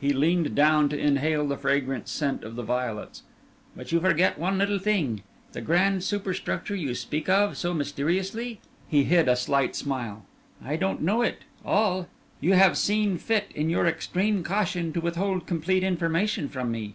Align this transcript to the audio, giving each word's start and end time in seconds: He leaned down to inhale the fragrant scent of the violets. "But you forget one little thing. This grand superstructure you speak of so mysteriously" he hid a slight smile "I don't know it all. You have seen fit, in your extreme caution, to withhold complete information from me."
He 0.00 0.12
leaned 0.12 0.56
down 0.56 0.88
to 0.88 0.98
inhale 0.98 1.46
the 1.46 1.56
fragrant 1.56 2.08
scent 2.08 2.42
of 2.42 2.56
the 2.56 2.64
violets. 2.64 3.22
"But 3.76 3.92
you 3.92 4.00
forget 4.00 4.36
one 4.36 4.58
little 4.58 4.80
thing. 4.80 5.22
This 5.52 5.64
grand 5.64 6.02
superstructure 6.02 6.74
you 6.74 6.96
speak 6.96 7.28
of 7.28 7.56
so 7.56 7.72
mysteriously" 7.74 8.58
he 8.88 9.04
hid 9.04 9.28
a 9.28 9.36
slight 9.36 9.76
smile 9.76 10.24
"I 10.64 10.74
don't 10.74 11.02
know 11.02 11.22
it 11.22 11.42
all. 11.64 12.08
You 12.40 12.54
have 12.54 12.76
seen 12.76 13.18
fit, 13.18 13.52
in 13.54 13.70
your 13.70 13.86
extreme 13.86 14.42
caution, 14.42 14.92
to 14.94 15.00
withhold 15.00 15.46
complete 15.46 15.84
information 15.84 16.48
from 16.48 16.72
me." 16.72 16.94